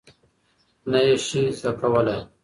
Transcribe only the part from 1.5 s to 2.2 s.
زده کولی؟